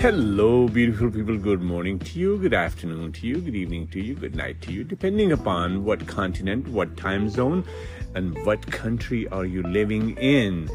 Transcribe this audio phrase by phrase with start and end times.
[0.00, 1.36] Hello, beautiful people.
[1.36, 4.72] Good morning to you, good afternoon to you, good evening to you, good night to
[4.72, 7.66] you, depending upon what continent, what time zone,
[8.14, 10.68] and what country are you living in.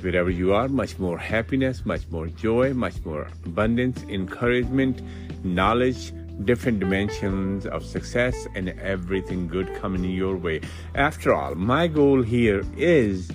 [0.00, 5.02] Wherever you are, much more happiness, much more joy, much more abundance, encouragement,
[5.44, 6.12] knowledge,
[6.44, 10.60] different dimensions of success, and everything good coming your way.
[10.94, 13.28] After all, my goal here is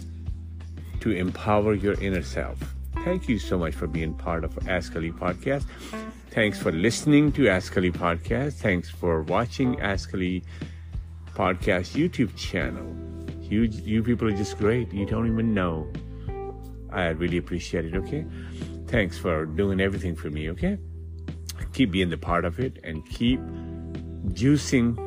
[1.02, 2.77] to empower your inner self.
[3.08, 5.64] Thank you so much for being part of Ask Ali podcast.
[6.32, 8.56] Thanks for listening to Ask Ali podcast.
[8.56, 10.44] Thanks for watching Ask Ali
[11.34, 12.86] podcast YouTube channel.
[13.42, 14.92] You, you people are just great.
[14.92, 15.88] You don't even know.
[16.92, 18.26] I really appreciate it, okay?
[18.88, 20.78] Thanks for doing everything for me, okay?
[21.72, 23.40] Keep being the part of it and keep
[24.34, 24.98] juicing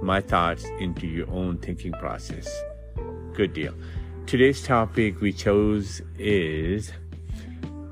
[0.00, 2.48] my thoughts into your own thinking process.
[3.34, 3.74] Good deal.
[4.26, 6.92] Today's topic we chose is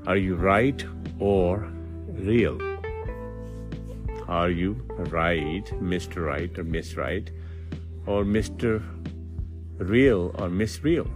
[0.07, 0.83] Are you right
[1.19, 1.59] or
[2.07, 2.59] real?
[4.27, 6.25] Are you right, Mr.
[6.25, 7.29] Right or Miss Right,
[8.07, 8.81] or Mr.
[9.77, 11.07] Real or Miss Real?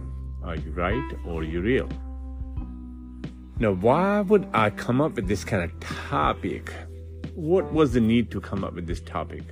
[0.44, 1.88] Are you right or are you real?
[3.58, 6.72] Now, why would I come up with this kind of topic?
[7.34, 9.42] What was the need to come up with this topic?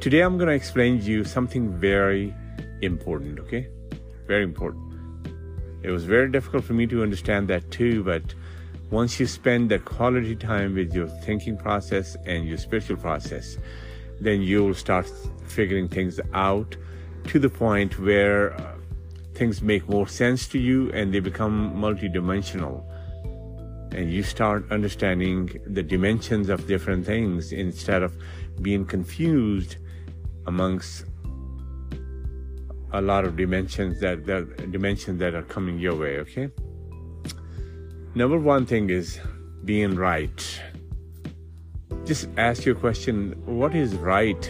[0.00, 2.34] Today, I'm going to explain to you something very
[2.82, 3.68] important, okay?
[4.26, 4.83] Very important.
[5.84, 8.22] It was very difficult for me to understand that too, but
[8.90, 13.58] once you spend that quality time with your thinking process and your spiritual process,
[14.18, 15.10] then you'll start
[15.46, 16.74] figuring things out
[17.24, 18.74] to the point where uh,
[19.34, 22.82] things make more sense to you and they become multidimensional.
[23.92, 28.16] And you start understanding the dimensions of different things instead of
[28.62, 29.76] being confused
[30.46, 31.04] amongst
[32.94, 36.48] a lot of dimensions that, that dimensions that are coming your way okay?
[38.14, 39.18] Number one thing is
[39.64, 40.60] being right.
[42.04, 44.44] Just ask your question what is right?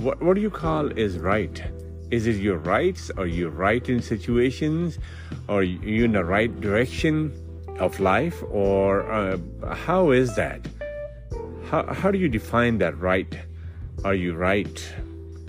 [0.00, 1.62] What, what do you call is right?
[2.10, 3.12] Is it your rights?
[3.16, 4.98] Are you right in situations?
[5.48, 7.32] Are you in the right direction
[7.78, 8.42] of life?
[8.50, 9.38] Or uh,
[9.72, 10.66] how is that?
[11.70, 13.38] How, how do you define that right?
[14.04, 14.94] Are you right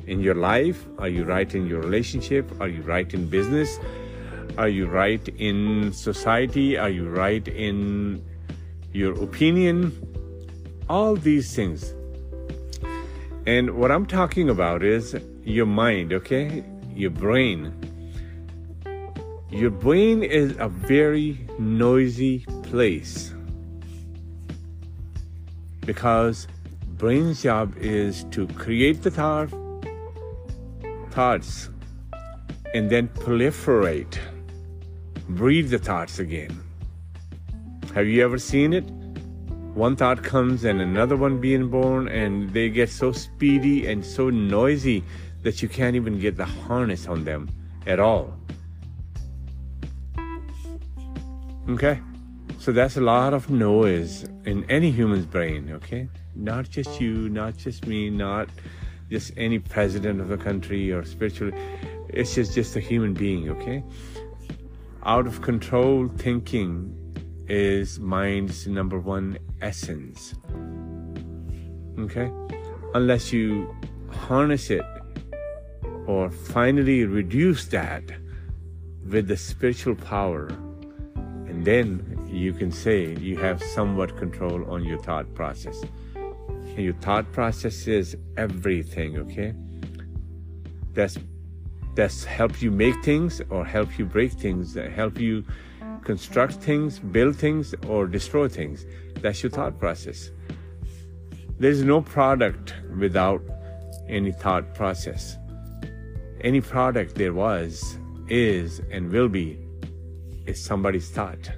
[0.07, 0.85] in your life?
[0.97, 2.51] Are you right in your relationship?
[2.59, 3.79] Are you right in business?
[4.57, 6.77] Are you right in society?
[6.77, 8.23] Are you right in
[8.93, 9.91] your opinion?
[10.89, 11.93] All these things.
[13.45, 16.63] And what I'm talking about is your mind, okay?
[16.93, 17.73] Your brain.
[19.49, 23.33] Your brain is a very noisy place
[25.85, 26.47] because
[26.97, 29.49] brain's job is to create the thought
[31.15, 31.69] thoughts
[32.73, 34.19] and then proliferate,
[35.29, 36.55] Breathe the thoughts again.
[37.95, 38.83] Have you ever seen it?
[39.73, 44.29] One thought comes and another one being born, and they get so speedy and so
[44.29, 45.03] noisy
[45.41, 47.49] that you can't even get the harness on them
[47.87, 48.37] at all.
[51.69, 51.99] Okay?
[52.59, 56.07] So that's a lot of noise in any human's brain, okay?
[56.35, 58.47] Not just you, not just me, not
[59.09, 61.51] just any president of a country or spiritual.
[62.09, 63.83] It's just, just a human being, okay?
[65.03, 66.95] Out of control thinking
[67.47, 70.33] is mind's number one essence.
[71.99, 72.31] Okay?
[72.93, 73.75] Unless you
[74.09, 74.83] harness it
[76.07, 78.03] or finally reduce that
[79.07, 80.47] with the spiritual power,
[81.47, 85.83] and then you can say you have somewhat control on your thought process
[86.83, 89.53] your thought process is everything okay?
[90.93, 91.17] That's
[91.95, 95.45] that's help you make things or help you break things help you
[96.03, 98.85] construct things build things or destroy things?
[99.21, 100.31] That's your thought process.
[101.57, 103.41] There's no product without
[104.09, 105.37] any thought process.
[106.41, 109.57] Any product there was is and will be
[110.45, 111.49] is somebody's thought.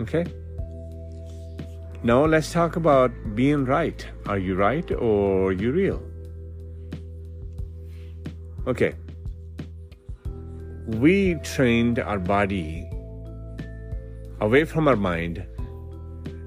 [0.00, 0.24] Okay
[2.02, 4.06] now let's talk about being right.
[4.26, 6.02] Are you right or you real?
[8.66, 8.94] Okay.
[10.86, 12.88] We trained our body
[14.40, 15.44] away from our mind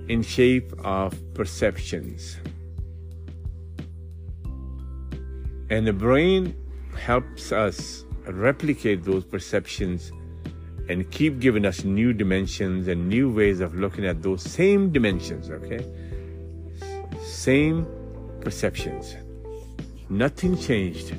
[0.08, 2.38] in shape of perceptions.
[5.70, 6.56] And the brain
[6.98, 10.12] helps us replicate those perceptions
[10.92, 15.50] and keep giving us new dimensions and new ways of looking at those same dimensions,
[15.50, 15.86] okay?
[17.22, 17.88] Same
[18.42, 19.16] perceptions.
[20.10, 21.16] Nothing changed.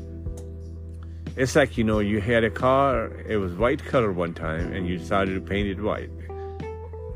[1.36, 4.86] It's like, you know, you had a car, it was white color one time, and
[4.86, 6.10] you decided to paint it white.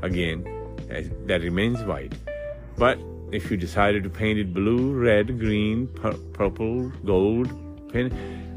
[0.01, 0.43] Again,
[1.27, 2.13] that remains white.
[2.75, 2.97] But
[3.31, 7.51] if you decided to paint it blue, red, green, pur- purple, gold,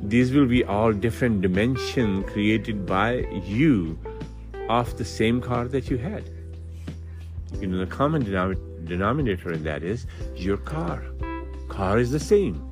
[0.02, 3.98] these will be all different dimension created by you
[4.68, 6.30] of the same car that you had.
[7.60, 8.24] You know, the common
[8.84, 10.06] denominator in that is
[10.36, 11.04] your car.
[11.68, 12.66] Car is the same.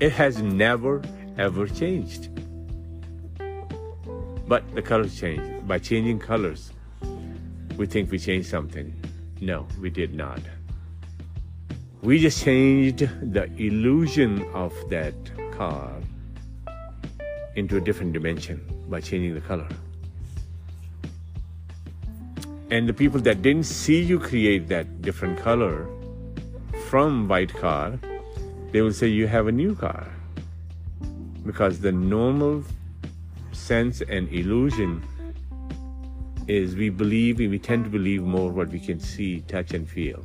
[0.00, 1.02] It has never
[1.38, 2.28] ever changed.
[4.48, 5.66] But the colors changed.
[5.66, 6.72] By changing colors,
[7.76, 8.94] we think we changed something.
[9.40, 10.40] No, we did not.
[12.06, 13.00] We just changed
[13.32, 15.14] the illusion of that
[15.50, 15.90] car
[17.56, 19.66] into a different dimension by changing the color.
[22.70, 25.88] And the people that didn't see you create that different color
[26.88, 27.98] from white car,
[28.70, 30.06] they will say you have a new car.
[31.44, 32.62] Because the normal
[33.50, 35.02] sense and illusion
[36.46, 40.24] is we believe, we tend to believe more what we can see, touch, and feel.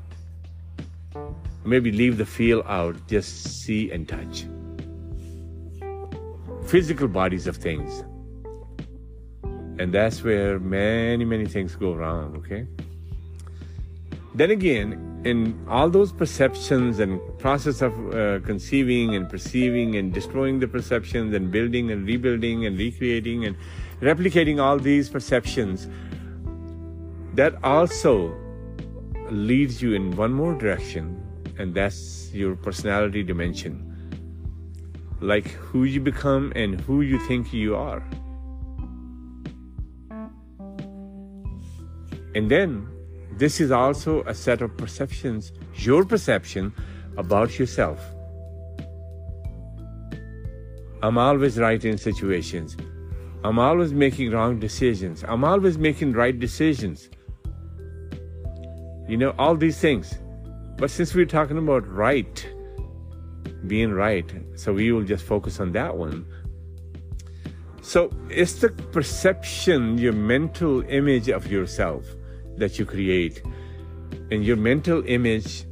[1.63, 4.45] Maybe leave the feel out, just see and touch.
[6.65, 8.03] Physical bodies of things.
[9.79, 12.67] And that's where many, many things go wrong, okay?
[14.33, 20.59] Then again, in all those perceptions and process of uh, conceiving and perceiving and destroying
[20.59, 23.55] the perceptions and building and rebuilding and recreating and
[24.01, 25.87] replicating all these perceptions
[27.35, 28.35] that also
[29.29, 31.20] leads you in one more direction
[31.61, 33.75] and that's your personality dimension
[35.19, 38.03] like who you become and who you think you are
[42.33, 42.87] and then
[43.41, 46.73] this is also a set of perceptions, your perception
[47.17, 47.99] about yourself.
[51.01, 52.77] I'm always right in situations.
[53.43, 55.25] I'm always making wrong decisions.
[55.27, 57.09] I'm always making right decisions.
[59.07, 60.19] You know, all these things.
[60.81, 62.49] But since we're talking about right,
[63.67, 64.25] being right,
[64.55, 66.25] so we will just focus on that one.
[67.83, 72.07] So it's the perception, your mental image of yourself
[72.57, 73.43] that you create.
[74.31, 75.65] And your mental image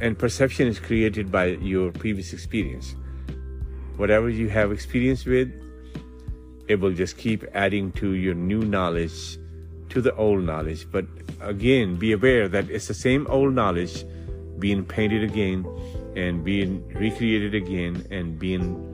[0.00, 2.96] and perception is created by your previous experience.
[3.98, 5.52] Whatever you have experience with,
[6.68, 9.36] it will just keep adding to your new knowledge,
[9.90, 10.90] to the old knowledge.
[10.90, 11.04] But
[11.42, 14.06] again, be aware that it's the same old knowledge
[14.58, 15.66] being painted again
[16.16, 18.90] and being recreated again and being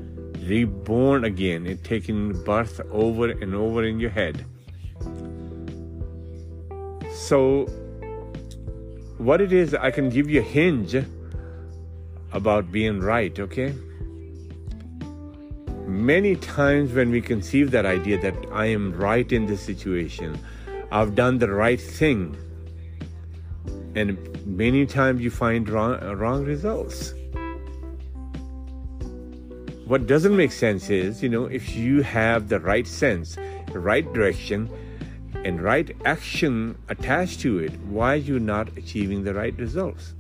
[0.47, 4.45] reborn again and taking birth over and over in your head.
[7.13, 7.67] So,
[9.19, 10.97] what it is, I can give you a hinge
[12.33, 13.75] about being right, okay?
[15.87, 20.39] Many times when we conceive that idea that I am right in this situation,
[20.91, 22.37] I've done the right thing,
[23.95, 27.15] and many times you find wrong, wrong results.
[29.87, 33.37] What doesn't make sense is, you know, if you have the right sense,
[33.73, 34.71] right direction,
[35.45, 40.15] and right action attached to it, why are you not achieving the right results?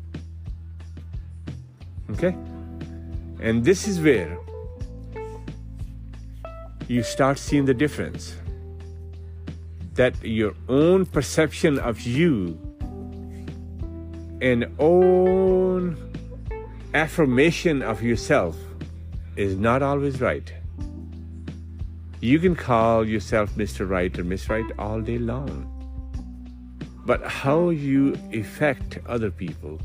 [2.11, 2.35] Okay?
[3.41, 4.37] And this is where
[6.89, 8.35] you start seeing the difference.
[9.95, 12.59] That your own perception of you
[14.41, 15.97] and own
[16.95, 18.57] affirmation of yourself
[19.37, 20.53] is not always right.
[22.21, 23.89] You can call yourself Mr.
[23.89, 25.67] Right or Miss Right all day long.
[27.07, 29.81] But how you affect other people,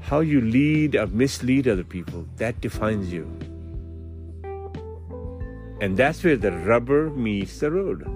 [0.00, 3.24] how you lead or mislead other people, that defines you.
[5.80, 8.06] And that's where the rubber meets the road.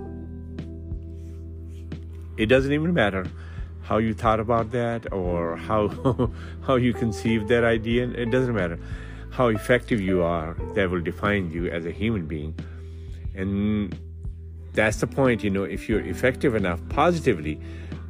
[2.37, 3.26] It doesn't even matter
[3.85, 5.88] how you thought about that or how
[6.67, 8.09] how you conceived that idea.
[8.09, 8.79] It doesn't matter
[9.31, 12.55] how effective you are that will define you as a human being.
[13.35, 13.97] And
[14.73, 17.61] that's the point, you know, if you're effective enough positively,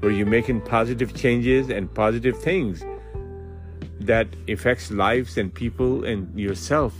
[0.00, 2.84] where you're making positive changes and positive things
[4.00, 6.94] that affects lives and people and yourself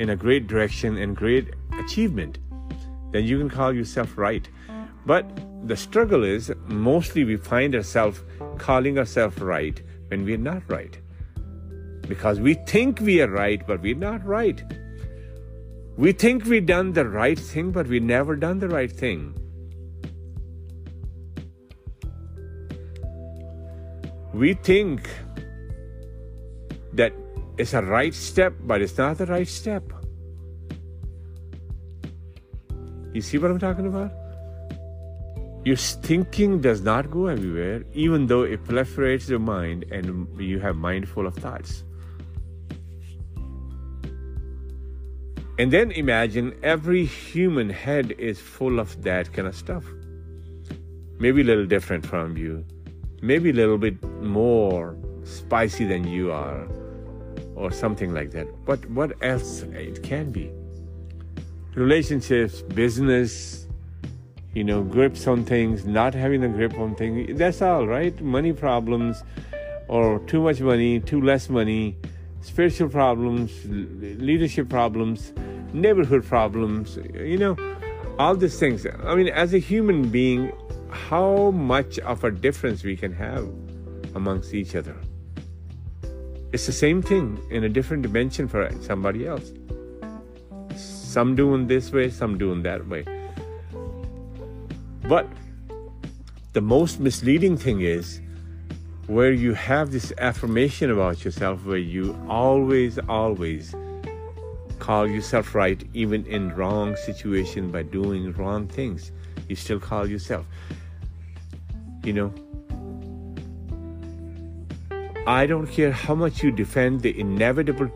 [0.00, 2.38] in a great direction and great achievement,
[3.12, 4.48] then you can call yourself right.
[5.06, 5.24] But
[5.64, 8.20] the struggle is mostly we find ourselves
[8.58, 10.98] calling ourselves right when we're not right
[12.08, 14.62] because we think we are right, but we're not right.
[15.96, 19.34] We think we have done the right thing, but we never done the right thing.
[24.32, 25.08] We think
[26.92, 27.12] that
[27.56, 29.90] it's a right step, but it's not the right step.
[33.14, 34.12] You see what I'm talking about?
[35.66, 40.76] Your thinking does not go everywhere, even though it proliferates your mind and you have
[40.76, 41.82] mindful of thoughts.
[45.58, 49.82] And then imagine every human head is full of that kind of stuff.
[51.18, 52.64] Maybe a little different from you,
[53.20, 56.68] maybe a little bit more spicy than you are,
[57.56, 58.46] or something like that.
[58.64, 60.52] But what else it can be?
[61.74, 63.65] Relationships, business,
[64.56, 67.38] you know, grips on things, not having a grip on things.
[67.38, 68.18] That's all, right?
[68.20, 69.22] Money problems,
[69.88, 71.96] or too much money, too less money,
[72.40, 75.32] spiritual problems, leadership problems
[75.72, 77.56] neighborhood problems, you know,
[78.18, 78.86] all these things.
[79.04, 80.52] I mean, as a human being,
[80.90, 83.46] how much of a difference we can have
[84.14, 84.96] amongst each other.
[86.52, 89.52] It's the same thing in a different dimension for somebody else.
[90.76, 93.04] Some doing this way, some doing that way.
[95.08, 95.28] But
[96.52, 98.20] the most misleading thing is
[99.06, 103.74] where you have this affirmation about yourself where you always, always
[104.78, 109.12] call yourself right even in wrong situation by doing wrong things.
[109.48, 110.44] You still call yourself.
[112.04, 112.34] You know
[115.26, 117.90] i don't care how much you defend the inevitable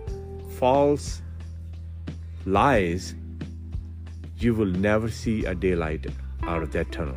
[0.59, 1.23] false
[2.45, 3.15] lies
[4.39, 6.07] you will never see a daylight
[6.51, 7.17] out of that tunnel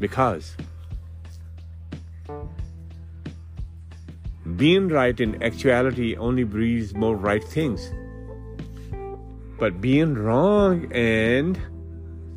[0.00, 0.56] because
[4.56, 7.92] Being right in actuality only breeds more right things.
[9.58, 11.60] But being wrong and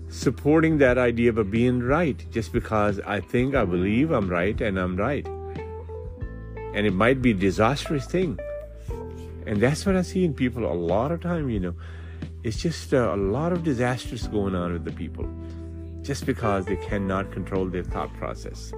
[0.09, 4.77] supporting that idea of being right just because I think I believe I'm right and
[4.77, 5.25] I'm right.
[6.73, 8.37] And it might be a disastrous thing.
[9.47, 11.75] And that's what I see in people a lot of time, you know.
[12.43, 15.29] It's just uh, a lot of disasters going on with the people
[16.01, 18.73] just because they cannot control their thought process.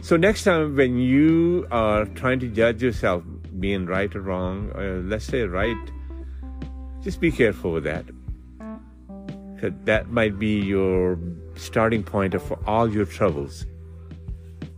[0.00, 3.24] So next time when you are trying to judge yourself
[3.58, 5.90] being right or wrong, uh, let's say right,
[7.02, 8.04] just be careful with that.
[9.54, 11.18] Because that might be your
[11.56, 13.66] starting point of all your troubles.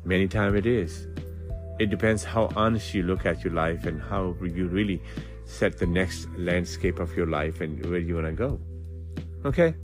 [0.05, 1.07] Many times it is.
[1.79, 5.03] It depends how honest you look at your life and how you really
[5.47, 8.61] set the next landscape of your life and where you want to go.
[9.45, 9.75] Okay?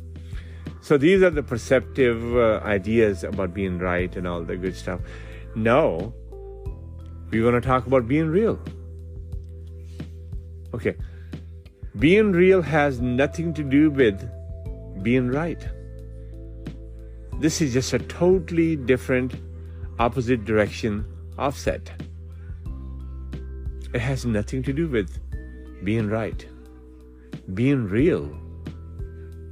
[0.82, 5.00] So these are the perceptive uh, ideas about being right and all the good stuff.
[5.54, 6.12] No,
[7.30, 8.58] we're going to talk about being real.
[10.74, 10.96] Okay,
[11.98, 14.28] being real has nothing to do with
[15.02, 15.68] being right.
[17.38, 19.34] This is just a totally different,
[19.98, 21.06] opposite direction
[21.38, 21.90] offset.
[23.94, 25.18] It has nothing to do with
[25.84, 26.46] being right.
[27.54, 28.30] Being real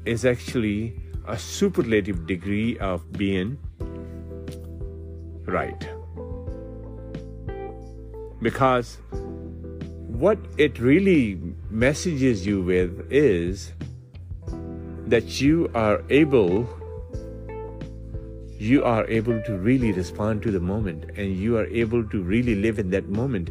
[0.05, 3.59] is actually a superlative degree of being
[5.47, 5.89] right.
[8.41, 8.99] Because
[10.07, 13.73] what it really messages you with is
[15.07, 16.69] that you are able
[18.59, 22.55] you are able to really respond to the moment and you are able to really
[22.55, 23.49] live in that moment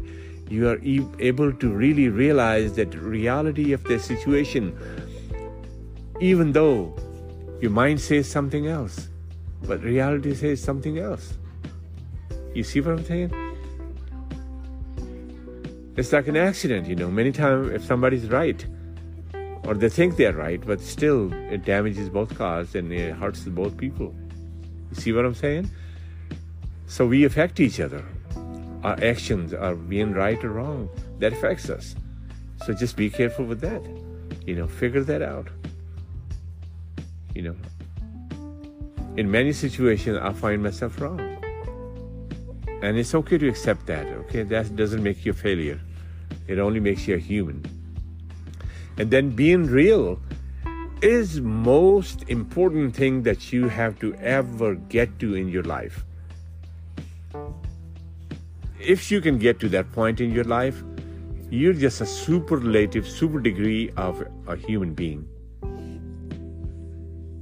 [0.50, 4.76] you are e- able to really realize that reality of the situation
[6.20, 6.94] even though
[7.60, 9.08] your mind says something else
[9.62, 11.34] but reality says something else
[12.54, 13.32] you see what I'm saying?
[15.96, 17.10] It's like an accident, you know.
[17.10, 18.64] Many times, if somebody's right,
[19.64, 23.76] or they think they're right, but still it damages both cars and it hurts both
[23.76, 24.14] people.
[24.90, 25.70] You see what I'm saying?
[26.86, 28.04] So we affect each other.
[28.82, 30.88] Our actions are being right or wrong.
[31.18, 31.94] That affects us.
[32.64, 33.82] So just be careful with that.
[34.46, 35.48] You know, figure that out.
[37.34, 37.56] You know,
[39.16, 41.20] in many situations, I find myself wrong.
[42.82, 44.42] And it's okay to accept that, okay?
[44.42, 45.80] That doesn't make you a failure.
[46.48, 47.62] It only makes you a human.
[48.96, 50.20] And then being real
[51.02, 56.04] is most important thing that you have to ever get to in your life.
[58.80, 60.82] If you can get to that point in your life,
[61.50, 65.28] you're just a superlative, super degree of a human being.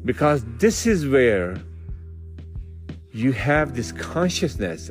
[0.04, 1.56] Because this is where
[3.12, 4.90] you have this consciousness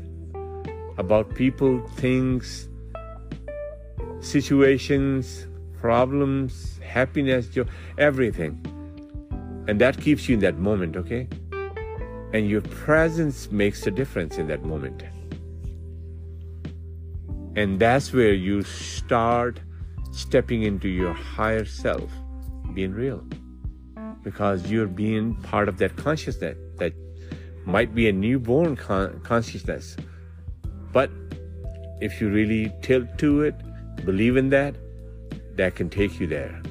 [0.97, 2.69] about people, things,
[4.21, 5.47] situations,
[5.81, 7.65] problems, happiness, joy,
[7.97, 8.63] everything.
[9.67, 11.27] And that keeps you in that moment, okay?
[12.33, 15.03] And your presence makes a difference in that moment.
[17.57, 19.59] And that's where you start
[20.11, 22.11] stepping into your higher self,
[22.75, 23.25] being real.
[24.23, 26.93] Because you're being part of that consciousness that
[27.65, 29.97] might be a newborn con- consciousness.
[30.93, 31.09] But
[31.99, 33.55] if you really tilt to it,
[34.05, 34.75] believe in that,
[35.55, 36.61] that can take you there.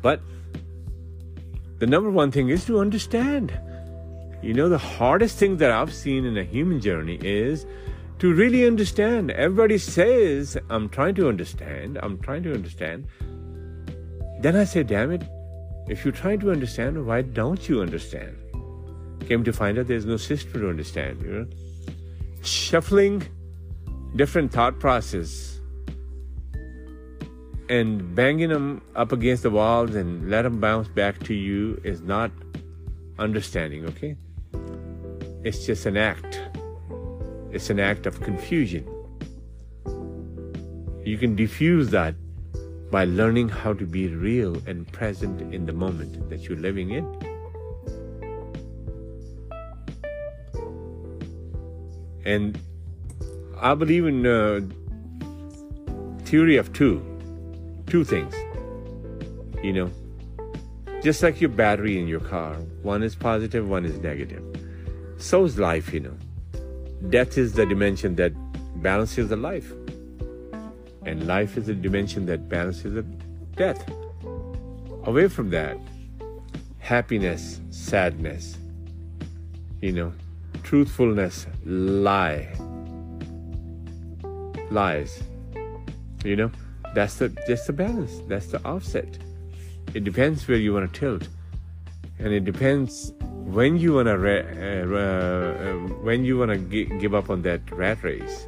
[0.00, 0.22] But
[1.80, 3.52] the number one thing is to understand.
[4.40, 7.66] You know, the hardest thing that I've seen in a human journey is
[8.20, 9.30] to really understand.
[9.30, 13.06] Everybody says, I'm trying to understand, I'm trying to understand.
[14.40, 15.22] Then I say, damn it,
[15.88, 18.36] if you're trying to understand, why don't you understand?
[19.26, 21.46] Came to find out there's no system to understand, you know.
[22.42, 23.26] Shuffling
[24.16, 25.60] different thought process
[27.70, 32.02] and banging them up against the walls and let them bounce back to you is
[32.02, 32.30] not
[33.18, 34.16] understanding, okay?
[35.44, 36.39] It's just an act.
[37.52, 38.84] It's an act of confusion.
[41.04, 42.14] You can diffuse that
[42.90, 47.04] by learning how to be real and present in the moment that you're living in.
[52.24, 52.60] And
[53.60, 54.60] I believe in uh,
[56.24, 57.02] theory of two,
[57.86, 58.34] two things.
[59.62, 59.90] You know,
[61.02, 64.44] just like your battery in your car, one is positive, one is negative.
[65.18, 66.16] So is life, you know.
[67.08, 68.32] Death is the dimension that
[68.82, 69.72] balances the life,
[71.06, 73.02] and life is the dimension that balances the
[73.56, 73.82] death.
[75.04, 75.78] Away from that,
[76.78, 78.58] happiness, sadness,
[79.80, 80.12] you know,
[80.62, 82.48] truthfulness, lie,
[84.70, 85.22] lies.
[86.22, 86.50] You know,
[86.94, 88.20] that's the that's the balance.
[88.28, 89.18] That's the offset.
[89.94, 91.28] It depends where you want to tilt,
[92.18, 93.12] and it depends
[93.52, 98.02] when you re- uh, uh, when you want to g- give up on that rat
[98.02, 98.46] race.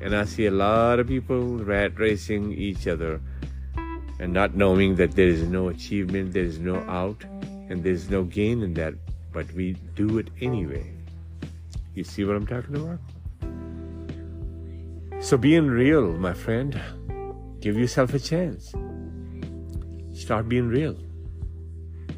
[0.00, 3.20] And I see a lot of people rat racing each other
[4.20, 7.24] and not knowing that there is no achievement, there is no out,
[7.68, 8.94] and there is no gain in that,
[9.32, 10.92] but we do it anyway.
[11.94, 13.00] You see what I'm talking about?
[15.20, 16.80] So being real, my friend,
[17.60, 18.72] give yourself a chance.
[20.14, 20.96] Start being real.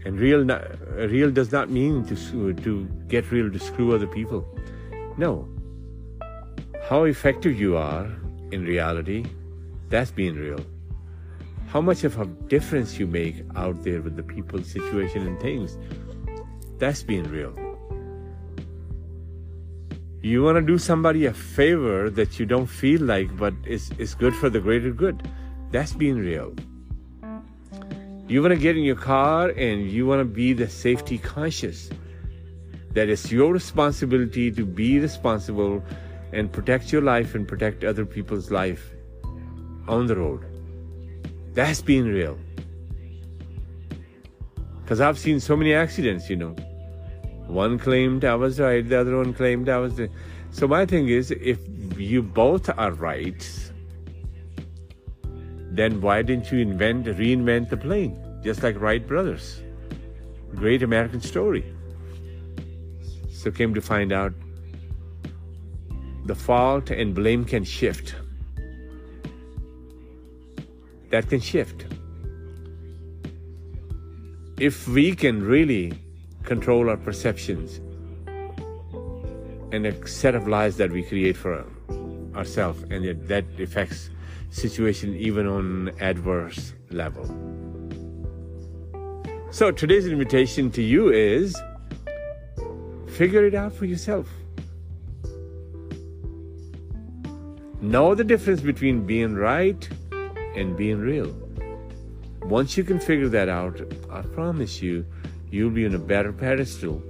[0.04, 4.46] And real, real does not mean to to get real to screw other people.
[5.16, 5.46] No.
[6.88, 8.06] How effective you are
[8.52, 9.24] in reality,
[9.88, 10.60] that's being real.
[11.68, 15.78] How much of a difference you make out there with the people, situation, and things,
[16.78, 17.54] that's being real.
[20.22, 24.14] You want to do somebody a favor that you don't feel like, but it's, it's
[24.14, 25.28] good for the greater good.
[25.70, 26.54] That's being real.
[28.30, 31.90] You want to get in your car and you want to be the safety conscious.
[32.92, 35.82] That it's your responsibility to be responsible
[36.32, 38.92] and protect your life and protect other people's life
[39.88, 40.44] on the road.
[41.54, 42.38] That's being real.
[44.84, 46.54] Because I've seen so many accidents, you know.
[47.48, 50.00] One claimed I was right, the other one claimed I was.
[50.52, 51.58] So my thing is, if
[51.96, 53.69] you both are right,
[55.70, 59.62] then why didn't you invent, reinvent the plane, just like Wright brothers?
[60.54, 61.64] Great American story.
[63.30, 64.32] So came to find out,
[66.26, 68.14] the fault and blame can shift.
[71.10, 71.86] That can shift.
[74.58, 75.94] If we can really
[76.42, 77.80] control our perceptions
[79.72, 81.64] and a set of lies that we create for
[82.34, 84.10] ourselves and that affects
[84.50, 87.24] situation even on adverse level.
[89.50, 91.56] So today's invitation to you is
[93.08, 94.28] figure it out for yourself.
[97.80, 99.88] Know the difference between being right
[100.54, 101.34] and being real.
[102.42, 105.04] Once you can figure that out i promise you
[105.50, 107.00] you'll be on a better pedestal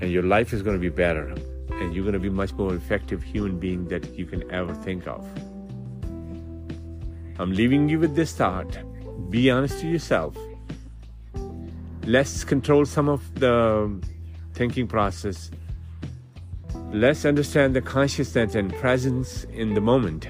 [0.00, 1.34] and your life is going to be better
[1.70, 5.06] and you're going to be much more effective human being that you can ever think
[5.08, 5.26] of
[7.42, 8.78] i'm leaving you with this thought
[9.30, 10.36] be honest to yourself
[12.04, 14.00] let's control some of the
[14.54, 15.50] thinking process
[16.92, 20.28] let's understand the consciousness and presence in the moment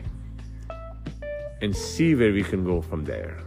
[1.61, 3.39] and see where we can go from there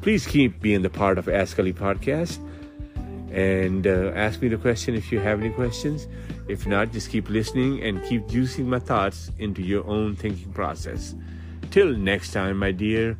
[0.00, 2.38] please keep being the part of ask ali podcast
[3.32, 6.06] and uh, ask me the question if you have any questions.
[6.48, 11.14] If not, just keep listening and keep juicing my thoughts into your own thinking process.
[11.70, 13.16] Till next time, my dear,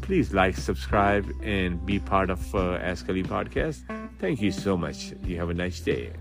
[0.00, 3.80] please like, subscribe, and be part of uh, Ask Ali podcast.
[4.18, 5.12] Thank you so much.
[5.24, 6.12] You have a nice day.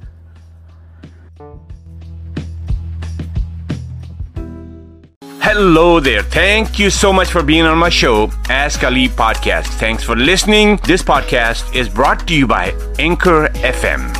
[5.42, 6.22] Hello there.
[6.22, 9.68] Thank you so much for being on my show, Ask Ali Podcast.
[9.80, 10.78] Thanks for listening.
[10.86, 14.14] This podcast is brought to you by Anchor FM.